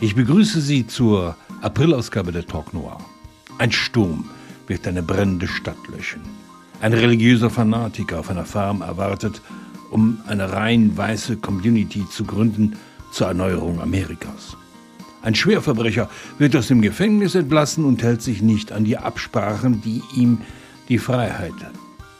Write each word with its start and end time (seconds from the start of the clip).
Ich 0.00 0.14
begrüße 0.14 0.60
Sie 0.60 0.86
zur 0.86 1.36
Aprilausgabe 1.60 2.30
der 2.30 2.46
Talk 2.46 2.72
Noir. 2.72 2.98
Ein 3.58 3.72
Sturm 3.72 4.30
wird 4.68 4.86
eine 4.86 5.02
brennende 5.02 5.48
Stadt 5.48 5.88
löschen. 5.88 6.20
Ein 6.80 6.92
religiöser 6.92 7.50
Fanatiker 7.50 8.20
auf 8.20 8.30
einer 8.30 8.44
Farm 8.44 8.82
erwartet, 8.82 9.42
um 9.90 10.20
eine 10.28 10.52
rein 10.52 10.96
weiße 10.96 11.38
Community 11.38 12.08
zu 12.08 12.24
gründen 12.24 12.76
zur 13.10 13.26
Erneuerung 13.26 13.80
Amerikas. 13.80 14.56
Ein 15.22 15.34
Schwerverbrecher 15.34 16.08
wird 16.38 16.54
aus 16.54 16.68
dem 16.68 16.80
Gefängnis 16.80 17.34
entlassen 17.34 17.84
und 17.84 18.00
hält 18.04 18.22
sich 18.22 18.40
nicht 18.40 18.70
an 18.70 18.84
die 18.84 18.98
Absprachen, 18.98 19.80
die 19.82 20.00
ihm 20.14 20.42
die 20.88 20.98
Freiheit 20.98 21.54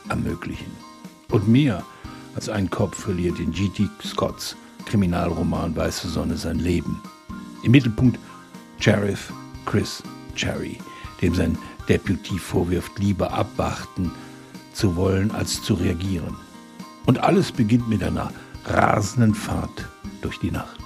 ermöglichen. 0.08 0.72
Und 1.30 1.46
mehr 1.46 1.84
als 2.34 2.48
ein 2.48 2.70
Kopf 2.70 2.98
verliert 3.04 3.38
in 3.38 3.52
G.T. 3.52 3.88
Scotts 4.04 4.56
Kriminalroman 4.84 5.76
Weiße 5.76 6.08
Sonne 6.08 6.36
sein 6.36 6.58
Leben. 6.58 7.00
Im 7.62 7.72
Mittelpunkt 7.72 8.18
Sheriff 8.78 9.32
Chris 9.66 10.02
Cherry, 10.34 10.78
dem 11.20 11.34
sein 11.34 11.58
Deputy 11.88 12.38
vorwirft, 12.38 12.98
lieber 12.98 13.32
abwarten 13.32 14.12
zu 14.72 14.94
wollen, 14.96 15.30
als 15.32 15.62
zu 15.62 15.74
reagieren. 15.74 16.36
Und 17.06 17.18
alles 17.18 17.50
beginnt 17.52 17.88
mit 17.88 18.02
einer 18.02 18.32
rasenden 18.64 19.34
Fahrt 19.34 19.88
durch 20.22 20.38
die 20.38 20.50
Nacht. 20.50 20.78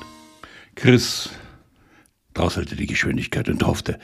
Chris 0.74 1.30
drosselte 2.34 2.76
die 2.76 2.86
Geschwindigkeit 2.86 3.48
und 3.48 3.66
hoffte, 3.66 3.98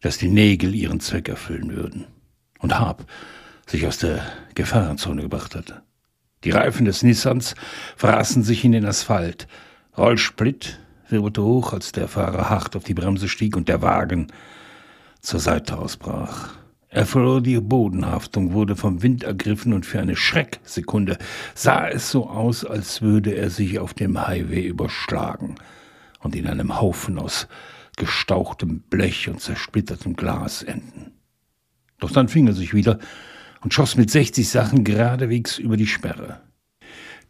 dass 0.00 0.18
die 0.18 0.28
Nägel 0.28 0.74
ihren 0.74 1.00
Zweck 1.00 1.28
erfüllen 1.28 1.74
würden. 1.74 2.06
Und 2.58 2.78
Hab 2.78 3.06
sich 3.66 3.86
aus 3.86 3.98
der 3.98 4.26
Gefahrenzone 4.54 5.22
gebracht 5.22 5.54
hatte. 5.54 5.82
Die 6.42 6.50
Reifen 6.50 6.84
des 6.86 7.02
Nissans 7.02 7.54
fraßen 7.96 8.42
sich 8.42 8.64
in 8.64 8.72
den 8.72 8.86
Asphalt. 8.86 9.46
Rollsplit 9.96 10.80
wirbelte 11.12 11.42
hoch, 11.42 11.72
als 11.72 11.92
der 11.92 12.08
Fahrer 12.08 12.50
hart 12.50 12.76
auf 12.76 12.84
die 12.84 12.94
Bremse 12.94 13.28
stieg 13.28 13.56
und 13.56 13.68
der 13.68 13.82
Wagen 13.82 14.28
zur 15.20 15.40
Seite 15.40 15.78
ausbrach. 15.78 16.54
Er 16.88 17.06
verlor 17.06 17.40
die 17.40 17.60
Bodenhaftung, 17.60 18.52
wurde 18.52 18.74
vom 18.74 19.02
Wind 19.02 19.22
ergriffen 19.22 19.72
und 19.72 19.86
für 19.86 20.00
eine 20.00 20.16
Schrecksekunde 20.16 21.18
sah 21.54 21.88
es 21.88 22.10
so 22.10 22.28
aus, 22.28 22.64
als 22.64 23.00
würde 23.00 23.32
er 23.32 23.48
sich 23.50 23.78
auf 23.78 23.94
dem 23.94 24.26
Highway 24.26 24.66
überschlagen 24.66 25.54
und 26.18 26.34
in 26.34 26.48
einem 26.48 26.80
Haufen 26.80 27.18
aus 27.18 27.46
gestauchtem 27.96 28.80
Blech 28.90 29.28
und 29.28 29.40
zersplittertem 29.40 30.16
Glas 30.16 30.62
enden. 30.62 31.12
Doch 32.00 32.10
dann 32.10 32.28
fing 32.28 32.48
er 32.48 32.54
sich 32.54 32.74
wieder 32.74 32.98
und 33.60 33.72
schoss 33.72 33.96
mit 33.96 34.10
60 34.10 34.48
Sachen 34.48 34.82
geradewegs 34.82 35.58
über 35.58 35.76
die 35.76 35.86
Sperre. 35.86 36.40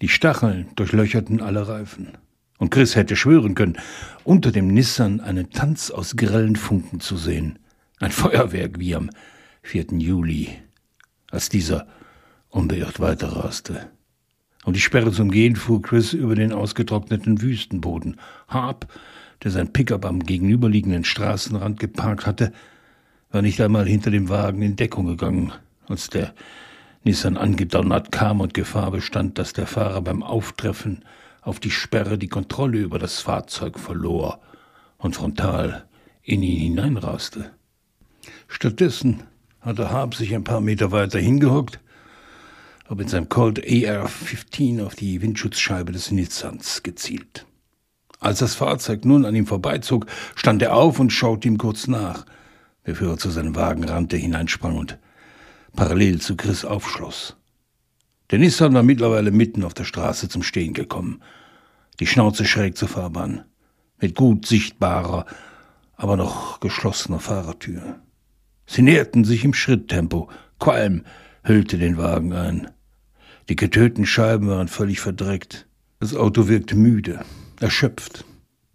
Die 0.00 0.08
Stacheln 0.08 0.68
durchlöcherten 0.76 1.42
alle 1.42 1.68
Reifen. 1.68 2.16
Und 2.60 2.70
Chris 2.70 2.94
hätte 2.94 3.16
schwören 3.16 3.54
können, 3.54 3.78
unter 4.22 4.52
dem 4.52 4.68
Nissan 4.68 5.20
einen 5.20 5.50
Tanz 5.50 5.90
aus 5.90 6.14
grellen 6.14 6.56
Funken 6.56 7.00
zu 7.00 7.16
sehen. 7.16 7.58
Ein 8.00 8.12
Feuerwerk 8.12 8.78
wie 8.78 8.94
am 8.94 9.10
4. 9.62 9.86
Juli, 9.92 10.50
als 11.30 11.48
dieser 11.48 11.86
unbeirrt 12.50 13.00
weiterraste. 13.00 13.88
Um 14.64 14.74
die 14.74 14.80
Sperre 14.80 15.10
zu 15.10 15.22
umgehen, 15.22 15.56
fuhr 15.56 15.80
Chris 15.80 16.12
über 16.12 16.34
den 16.34 16.52
ausgetrockneten 16.52 17.40
Wüstenboden. 17.40 18.20
Harp, 18.46 18.92
der 19.42 19.50
sein 19.52 19.72
Pickup 19.72 20.04
am 20.04 20.20
gegenüberliegenden 20.20 21.04
Straßenrand 21.04 21.80
geparkt 21.80 22.26
hatte, 22.26 22.52
war 23.30 23.40
nicht 23.40 23.58
einmal 23.62 23.86
hinter 23.86 24.10
dem 24.10 24.28
Wagen 24.28 24.60
in 24.60 24.76
Deckung 24.76 25.06
gegangen, 25.06 25.52
als 25.88 26.10
der 26.10 26.34
Nissan 27.04 27.38
angedonnert 27.38 28.12
kam 28.12 28.42
und 28.42 28.52
Gefahr 28.52 28.90
bestand, 28.90 29.38
dass 29.38 29.54
der 29.54 29.66
Fahrer 29.66 30.02
beim 30.02 30.22
Auftreffen 30.22 31.06
auf 31.42 31.60
die 31.60 31.70
Sperre 31.70 32.18
die 32.18 32.28
Kontrolle 32.28 32.78
über 32.78 32.98
das 32.98 33.20
Fahrzeug 33.20 33.78
verlor 33.78 34.40
und 34.98 35.16
frontal 35.16 35.86
in 36.22 36.42
ihn 36.42 36.60
hineinraste. 36.60 37.50
Stattdessen 38.48 39.22
hatte 39.60 39.90
Harp 39.90 40.14
sich 40.14 40.34
ein 40.34 40.44
paar 40.44 40.60
Meter 40.60 40.92
weiter 40.92 41.18
hingehockt 41.18 41.80
und 42.88 42.98
mit 42.98 43.10
seinem 43.10 43.28
Colt 43.28 43.58
AR-15 43.58 44.84
auf 44.84 44.94
die 44.94 45.22
Windschutzscheibe 45.22 45.92
des 45.92 46.10
Nissans 46.10 46.82
gezielt. 46.82 47.46
Als 48.18 48.40
das 48.40 48.54
Fahrzeug 48.54 49.04
nun 49.04 49.24
an 49.24 49.34
ihm 49.34 49.46
vorbeizog, 49.46 50.06
stand 50.34 50.60
er 50.60 50.74
auf 50.74 51.00
und 51.00 51.10
schaute 51.10 51.48
ihm 51.48 51.56
kurz 51.56 51.86
nach, 51.86 52.26
bevor 52.84 53.12
er 53.12 53.18
zu 53.18 53.30
seinem 53.30 53.56
Wagen 53.56 53.84
rannte, 53.84 54.16
hineinsprang 54.16 54.76
und 54.76 54.98
parallel 55.74 56.20
zu 56.20 56.36
Chris 56.36 56.64
aufschloss. 56.64 57.36
Der 58.30 58.38
Nissan 58.38 58.74
war 58.74 58.82
mittlerweile 58.82 59.32
mitten 59.32 59.64
auf 59.64 59.74
der 59.74 59.84
Straße 59.84 60.28
zum 60.28 60.42
Stehen 60.42 60.72
gekommen, 60.72 61.22
die 61.98 62.06
Schnauze 62.06 62.44
schräg 62.44 62.76
zur 62.76 62.88
Fahrbahn, 62.88 63.44
mit 64.00 64.14
gut 64.14 64.46
sichtbarer, 64.46 65.26
aber 65.96 66.16
noch 66.16 66.60
geschlossener 66.60 67.18
Fahrertür. 67.18 68.00
Sie 68.66 68.82
näherten 68.82 69.24
sich 69.24 69.44
im 69.44 69.52
Schritttempo, 69.52 70.28
Qualm 70.60 71.02
hüllte 71.42 71.76
den 71.76 71.96
Wagen 71.96 72.32
ein. 72.32 72.70
Die 73.48 73.56
getönten 73.56 74.06
Scheiben 74.06 74.48
waren 74.48 74.68
völlig 74.68 75.00
verdreckt. 75.00 75.66
Das 75.98 76.14
Auto 76.14 76.46
wirkte 76.46 76.76
müde, 76.76 77.24
erschöpft. 77.58 78.24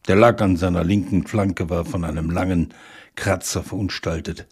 Der 0.08 0.18
Lack 0.18 0.42
an 0.42 0.58
seiner 0.58 0.84
linken 0.84 1.26
Flanke 1.26 1.70
war 1.70 1.86
von 1.86 2.04
einem 2.04 2.30
langen 2.30 2.74
Kratzer 3.16 3.64
verunstaltet, 3.64 4.48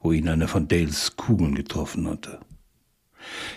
wo 0.00 0.12
ihn 0.12 0.28
eine 0.28 0.48
von 0.48 0.68
Dales 0.68 1.16
Kugeln 1.16 1.54
getroffen 1.54 2.08
hatte. 2.08 2.40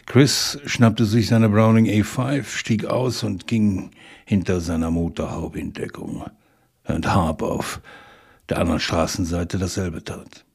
Chris 0.05 0.59
schnappte 0.65 1.05
sich 1.05 1.27
seine 1.27 1.49
Browning 1.49 1.85
A5, 1.85 2.43
stieg 2.45 2.85
aus 2.85 3.23
und 3.23 3.47
ging 3.47 3.91
hinter 4.25 4.61
seiner 4.61 4.91
Motorhaube 4.91 5.59
in 5.59 5.73
Deckung, 5.73 6.25
während 6.85 7.07
Harp 7.07 7.41
auf 7.41 7.81
der 8.49 8.59
anderen 8.59 8.79
Straßenseite 8.79 9.57
dasselbe 9.57 10.03
tat. 10.03 10.45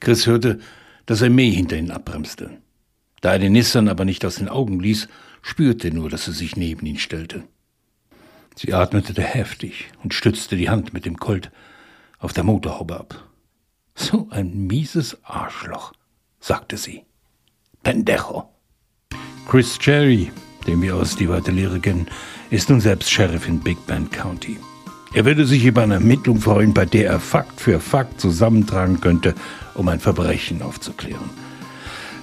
Chris 0.00 0.26
hörte, 0.26 0.60
dass 1.06 1.22
er 1.22 1.30
May 1.30 1.50
hinter 1.52 1.76
ihn 1.76 1.90
abbremste. 1.90 2.50
Da 3.20 3.32
er 3.32 3.38
den 3.38 3.52
Nissan 3.52 3.88
aber 3.88 4.04
nicht 4.04 4.24
aus 4.24 4.36
den 4.36 4.48
Augen 4.48 4.80
ließ, 4.80 5.08
spürte 5.42 5.88
er 5.88 5.94
nur, 5.94 6.08
dass 6.08 6.26
er 6.28 6.34
sich 6.34 6.56
neben 6.56 6.86
ihn 6.86 6.98
stellte. 6.98 7.44
Sie 8.56 8.74
atmete 8.74 9.22
heftig 9.22 9.90
und 10.02 10.14
stützte 10.14 10.56
die 10.56 10.70
Hand 10.70 10.92
mit 10.92 11.04
dem 11.04 11.16
Colt 11.16 11.50
auf 12.18 12.32
der 12.32 12.44
Motorhaube 12.44 12.98
ab. 12.98 13.28
So 13.94 14.28
ein 14.30 14.66
mieses 14.66 15.18
Arschloch, 15.24 15.92
sagte 16.40 16.76
sie. 16.76 17.04
Pendejo. 17.82 18.48
Chris 19.50 19.76
Cherry, 19.80 20.30
den 20.68 20.80
wir 20.80 20.94
aus 20.94 21.16
Die 21.16 21.28
weite 21.28 21.50
Lehre 21.50 21.80
kennen, 21.80 22.06
ist 22.50 22.70
nun 22.70 22.80
selbst 22.80 23.10
Sheriff 23.10 23.48
in 23.48 23.58
Big 23.58 23.84
Bend 23.84 24.12
County. 24.12 24.58
Er 25.12 25.24
würde 25.24 25.44
sich 25.44 25.64
über 25.64 25.82
eine 25.82 25.94
Ermittlung 25.94 26.38
freuen, 26.38 26.72
bei 26.72 26.84
der 26.84 27.06
er 27.10 27.18
Fakt 27.18 27.60
für 27.60 27.80
Fakt 27.80 28.20
zusammentragen 28.20 29.00
könnte, 29.00 29.34
um 29.74 29.88
ein 29.88 29.98
Verbrechen 29.98 30.62
aufzuklären. 30.62 31.30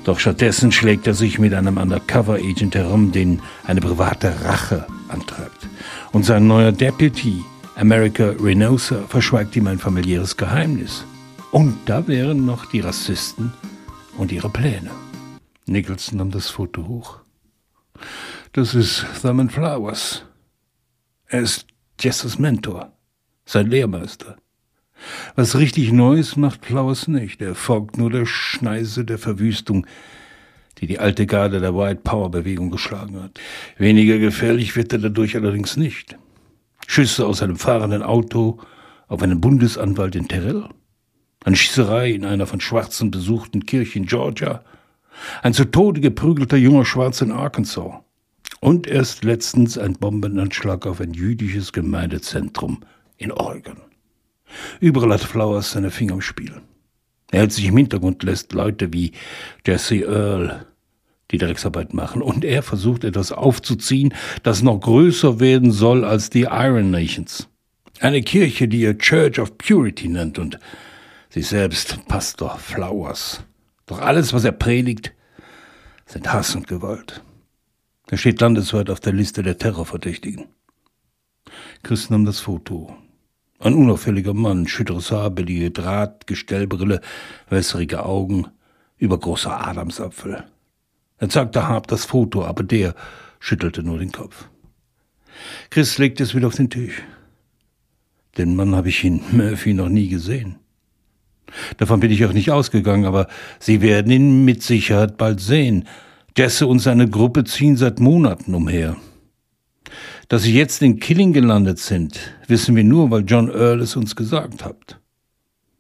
Doch 0.05 0.19
stattdessen 0.19 0.71
schlägt 0.71 1.05
er 1.05 1.15
sich 1.15 1.37
mit 1.37 1.53
einem 1.53 1.75
Undercover-Agent 1.75 2.75
herum, 2.75 3.11
den 3.11 3.41
eine 3.65 3.81
private 3.81 4.45
Rache 4.45 4.87
antreibt. 5.09 5.67
Und 6.13 6.23
sein 6.23 6.47
neuer 6.47 6.71
Deputy, 6.71 7.43
America 7.75 8.35
Reynosa, 8.39 9.03
verschweigt 9.09 9.53
ihm 9.57 9.67
ein 9.67 9.79
familiäres 9.79 10.37
Geheimnis. 10.37 11.03
Und 11.51 11.75
da 11.87 12.07
wären 12.07 12.45
noch 12.45 12.67
die 12.67 12.79
Rassisten 12.79 13.51
und 14.17 14.31
ihre 14.31 14.49
Pläne. 14.49 14.91
Nicholson 15.67 16.17
nahm 16.17 16.31
das 16.31 16.49
Foto 16.49 16.87
hoch. 16.87 17.19
Das 18.53 18.73
ist 18.73 19.05
Thurman 19.21 19.49
Flowers. 19.49 20.25
Er 21.27 21.41
ist 21.41 21.67
Jesses 21.99 22.39
Mentor, 22.39 22.93
sein 23.45 23.67
Lehrmeister. 23.67 24.37
Was 25.35 25.57
richtig 25.57 25.91
Neues 25.91 26.37
macht 26.37 26.65
Flowers 26.65 27.07
nicht. 27.07 27.41
Er 27.41 27.53
folgt 27.53 27.97
nur 27.97 28.09
der 28.09 28.25
Schneise 28.25 29.03
der 29.03 29.17
Verwüstung, 29.17 29.85
die 30.77 30.87
die 30.87 30.99
alte 30.99 31.25
Garde 31.25 31.59
der 31.59 31.75
White 31.75 32.01
Power 32.03 32.31
Bewegung 32.31 32.71
geschlagen 32.71 33.21
hat. 33.21 33.39
Weniger 33.77 34.19
gefährlich 34.19 34.75
wird 34.75 34.93
er 34.93 34.99
dadurch 34.99 35.35
allerdings 35.35 35.75
nicht. 35.75 36.17
Schüsse 36.87 37.25
aus 37.25 37.41
einem 37.41 37.57
fahrenden 37.57 38.03
Auto 38.03 38.59
auf 39.07 39.21
einen 39.21 39.41
Bundesanwalt 39.41 40.15
in 40.15 40.27
Terrell, 40.27 40.69
eine 41.43 41.55
Schießerei 41.55 42.11
in 42.11 42.25
einer 42.25 42.47
von 42.47 42.61
Schwarzen 42.61 43.11
besuchten 43.11 43.65
Kirche 43.65 43.99
in 43.99 44.05
Georgia, 44.05 44.63
ein 45.43 45.53
zu 45.53 45.65
Tode 45.65 46.01
geprügelter 46.01 46.57
junger 46.57 46.85
Schwarz 46.85 47.21
in 47.21 47.31
Arkansas 47.31 47.91
und 48.59 48.87
erst 48.87 49.23
letztens 49.23 49.77
ein 49.77 49.93
Bombenanschlag 49.93 50.85
auf 50.85 51.01
ein 51.01 51.13
jüdisches 51.13 51.73
Gemeindezentrum 51.73 52.81
in 53.17 53.31
Oregon. 53.31 53.77
Überall 54.79 55.13
hat 55.13 55.21
Flowers 55.21 55.71
seine 55.71 55.91
Finger 55.91 56.13
im 56.13 56.21
Spiel. 56.21 56.61
Er 57.31 57.41
hält 57.41 57.51
sich 57.51 57.65
im 57.65 57.77
Hintergrund, 57.77 58.23
lässt 58.23 58.53
Leute 58.53 58.93
wie 58.93 59.11
Jesse 59.65 59.97
Earl 59.97 60.65
die 61.31 61.37
Drecksarbeit 61.37 61.93
machen 61.93 62.21
und 62.21 62.45
er 62.45 62.63
versucht 62.63 63.03
etwas 63.03 63.33
aufzuziehen, 63.33 64.13
das 64.43 64.61
noch 64.61 64.79
größer 64.79 65.41
werden 65.41 65.71
soll 65.71 66.05
als 66.05 66.29
die 66.29 66.43
Iron 66.43 66.89
Nations. 66.89 67.49
Eine 67.99 68.21
Kirche, 68.21 68.67
die 68.67 68.83
er 68.83 68.97
Church 68.97 69.39
of 69.39 69.57
Purity 69.57 70.07
nennt 70.07 70.39
und 70.39 70.59
sich 71.29 71.47
selbst 71.47 71.99
Pastor 72.07 72.57
Flowers. 72.57 73.43
Doch 73.87 73.99
alles, 73.99 74.33
was 74.33 74.43
er 74.43 74.51
predigt, 74.51 75.13
sind 76.05 76.31
Hass 76.31 76.55
und 76.55 76.67
Gewalt. 76.67 77.23
Er 78.09 78.17
steht 78.17 78.39
landesweit 78.39 78.89
auf 78.89 78.99
der 78.99 79.13
Liste 79.13 79.43
der 79.43 79.57
Terrorverdächtigen. 79.57 80.45
Chris 81.83 82.09
nahm 82.09 82.25
das 82.25 82.39
Foto. 82.39 82.95
Ein 83.59 83.73
unauffälliger 83.73 84.33
Mann, 84.33 84.67
schütteres 84.67 85.11
Haar, 85.11 85.31
billige 85.31 85.71
Drahtgestellbrille, 85.71 87.01
wässrige 87.49 88.05
Augen, 88.05 88.47
übergroßer 88.97 89.67
Adamsapfel. 89.67 90.43
Er 91.17 91.29
zeigte 91.29 91.67
Hab 91.67 91.87
das 91.87 92.05
Foto, 92.05 92.45
aber 92.45 92.63
der 92.63 92.93
schüttelte 93.39 93.83
nur 93.83 93.99
den 93.99 94.11
Kopf. 94.11 94.49
Chris 95.69 95.97
legte 95.97 96.23
es 96.23 96.35
wieder 96.35 96.47
auf 96.47 96.55
den 96.55 96.69
Tisch. 96.69 97.03
Den 98.37 98.55
Mann 98.55 98.75
habe 98.75 98.89
ich 98.89 99.03
in 99.03 99.21
Murphy 99.31 99.73
noch 99.73 99.89
nie 99.89 100.09
gesehen. 100.09 100.59
Davon 101.77 101.99
bin 101.99 102.11
ich 102.11 102.25
auch 102.25 102.33
nicht 102.33 102.51
ausgegangen, 102.51 103.05
aber 103.05 103.27
Sie 103.59 103.81
werden 103.81 104.11
ihn 104.11 104.45
mit 104.45 104.63
Sicherheit 104.63 105.17
bald 105.17 105.39
sehen. 105.39 105.85
Jesse 106.37 106.67
und 106.67 106.79
seine 106.79 107.09
Gruppe 107.09 107.43
ziehen 107.43 107.77
seit 107.77 107.99
Monaten 107.99 108.53
umher. 108.53 108.95
Dass 110.27 110.43
Sie 110.43 110.53
jetzt 110.53 110.81
in 110.81 110.99
Killing 110.99 111.33
gelandet 111.33 111.79
sind, 111.79 112.19
wissen 112.47 112.75
wir 112.75 112.83
nur, 112.83 113.09
weil 113.11 113.23
John 113.25 113.49
Earl 113.49 113.81
es 113.81 113.95
uns 113.95 114.15
gesagt 114.15 114.63
hat. 114.65 114.99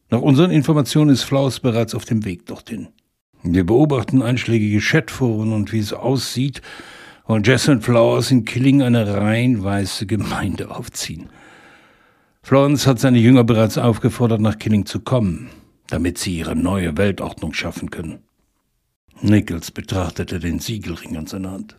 Nach 0.09 0.21
unseren 0.21 0.51
Informationen 0.51 1.11
ist 1.11 1.23
Flaus 1.23 1.59
bereits 1.59 1.93
auf 1.93 2.05
dem 2.05 2.23
Weg 2.23 2.45
dorthin. 2.45 2.87
Wir 3.43 3.65
beobachten 3.65 4.21
einschlägige 4.21 4.79
Chatforen 4.79 5.51
und 5.51 5.73
wie 5.73 5.79
es 5.79 5.93
aussieht, 5.93 6.61
wollen 7.27 7.43
Jess 7.43 7.67
und 7.67 7.83
Flowers 7.83 8.31
in 8.31 8.45
Killing 8.45 8.81
eine 8.81 9.15
rein 9.15 9.63
weiße 9.63 10.05
Gemeinde 10.05 10.71
aufziehen. 10.71 11.29
Florence 12.47 12.87
hat 12.87 12.97
seine 12.97 13.19
Jünger 13.19 13.43
bereits 13.43 13.77
aufgefordert, 13.77 14.39
nach 14.39 14.57
Killing 14.57 14.85
zu 14.85 15.01
kommen, 15.01 15.49
damit 15.87 16.17
sie 16.17 16.37
ihre 16.37 16.55
neue 16.55 16.95
Weltordnung 16.95 17.51
schaffen 17.51 17.91
können. 17.91 18.19
Nichols 19.19 19.71
betrachtete 19.71 20.39
den 20.39 20.59
Siegelring 20.59 21.17
an 21.17 21.27
seiner 21.27 21.51
Hand. 21.51 21.77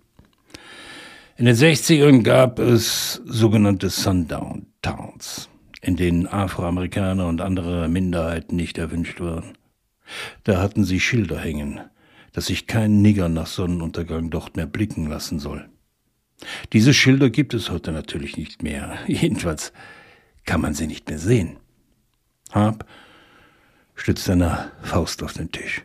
In 1.39 1.47
den 1.47 1.57
60ern 1.57 2.23
gab 2.23 2.59
es 2.59 3.23
sogenannte 3.25 3.89
Sundown 3.89 4.67
Towns, 4.83 5.49
in 5.81 5.97
denen 5.97 6.27
Afroamerikaner 6.27 7.29
und 7.29 7.41
andere 7.41 7.89
Minderheiten 7.89 8.55
nicht 8.55 8.77
erwünscht 8.77 9.21
waren. 9.23 9.55
Da 10.45 10.61
hatten 10.61 10.85
sie 10.85 11.01
Schilder 11.01 11.39
hängen, 11.39 11.81
dass 12.35 12.49
sich 12.49 12.67
kein 12.67 13.01
Nigger 13.01 13.31
nach 13.31 13.47
Sonnenuntergang 13.47 14.29
dort 14.29 14.57
mehr 14.57 14.67
blicken 14.67 15.07
lassen 15.07 15.39
soll. 15.39 15.67
Diese 16.75 16.93
Schilder 16.93 17.31
gibt 17.31 17.55
es 17.55 17.71
heute 17.71 17.91
natürlich 17.93 18.37
nicht 18.37 18.63
mehr. 18.63 18.99
Jedenfalls 19.07 19.73
kann 20.49 20.63
man 20.63 20.73
sie 20.73 20.87
nicht 20.87 21.07
mehr 21.11 21.19
sehen. 21.19 21.59
Hab 22.53 22.87
stützt 23.95 24.25
seine 24.25 24.73
Faust 24.83 25.23
auf 25.23 25.35
den 25.35 25.53
Tisch. 25.53 25.83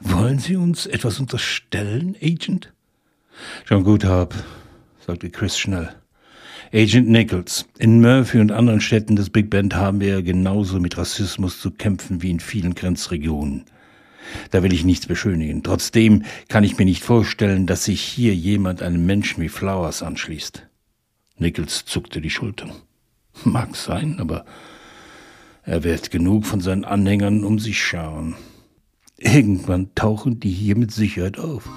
Wollen 0.00 0.40
Sie 0.40 0.56
uns 0.56 0.86
etwas 0.86 1.20
unterstellen, 1.20 2.16
Agent? 2.20 2.72
Schon 3.64 3.84
gut, 3.84 4.04
Hab, 4.04 4.34
sagte 5.06 5.30
Chris 5.30 5.56
schnell. 5.56 5.94
Agent 6.72 7.08
Nichols, 7.08 7.66
in 7.78 8.00
Murphy 8.00 8.40
und 8.40 8.50
anderen 8.50 8.80
Städten 8.80 9.14
des 9.14 9.30
Big 9.30 9.48
Bend 9.48 9.76
haben 9.76 10.00
wir 10.00 10.20
genauso 10.22 10.80
mit 10.80 10.98
Rassismus 10.98 11.60
zu 11.60 11.70
kämpfen 11.70 12.20
wie 12.20 12.30
in 12.30 12.40
vielen 12.40 12.74
Grenzregionen. 12.74 13.64
Da 14.50 14.64
will 14.64 14.72
ich 14.72 14.84
nichts 14.84 15.06
beschönigen. 15.06 15.62
Trotzdem 15.62 16.24
kann 16.48 16.64
ich 16.64 16.78
mir 16.78 16.84
nicht 16.84 17.04
vorstellen, 17.04 17.68
dass 17.68 17.84
sich 17.84 18.02
hier 18.02 18.34
jemand 18.34 18.82
einem 18.82 19.06
Menschen 19.06 19.40
wie 19.40 19.48
Flowers 19.48 20.02
anschließt. 20.02 20.66
Nichols 21.38 21.84
zuckte 21.84 22.20
die 22.20 22.30
Schultern. 22.30 22.72
Mag 23.44 23.76
sein, 23.76 24.18
aber 24.20 24.44
er 25.64 25.82
wird 25.82 26.10
genug 26.10 26.46
von 26.46 26.60
seinen 26.60 26.84
Anhängern 26.84 27.44
um 27.44 27.58
sich 27.58 27.82
schauen. 27.82 28.36
Irgendwann 29.16 29.94
tauchen 29.94 30.40
die 30.40 30.50
hier 30.50 30.76
mit 30.76 30.92
Sicherheit 30.92 31.38
auf. 31.38 31.68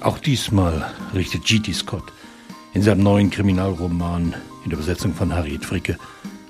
Auch 0.00 0.18
diesmal 0.18 0.90
richtet 1.14 1.44
G.T. 1.44 1.72
Scott 1.72 2.12
in 2.74 2.82
seinem 2.82 3.02
neuen 3.02 3.30
Kriminalroman 3.30 4.34
in 4.64 4.70
der 4.70 4.76
Besetzung 4.76 5.14
von 5.14 5.34
Harriet 5.34 5.64
Fricke 5.64 5.98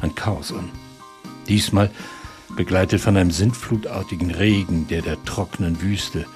ein 0.01 0.15
Chaos 0.15 0.53
an. 0.53 0.71
Diesmal 1.49 1.91
begleitet 2.57 3.01
von 3.01 3.17
einem 3.17 3.31
sintflutartigen 3.31 4.31
Regen, 4.31 4.89
der 4.89 5.03
der 5.03 5.23
trockenen 5.25 5.81
Wüste 5.81 6.27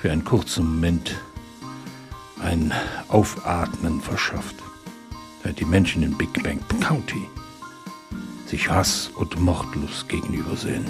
für 0.00 0.10
einen 0.10 0.24
kurzen 0.24 0.66
Moment 0.66 1.14
ein 2.42 2.72
Aufatmen 3.08 4.00
verschafft, 4.00 4.56
während 5.42 5.60
die 5.60 5.64
Menschen 5.64 6.02
in 6.02 6.16
Big 6.16 6.32
Bang 6.42 6.60
County 6.80 7.28
sich 8.46 8.68
Hass 8.68 9.10
und 9.14 9.38
Mordlust 9.38 10.08
gegenübersehen. 10.08 10.84